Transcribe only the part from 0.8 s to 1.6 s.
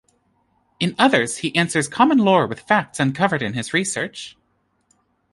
others, he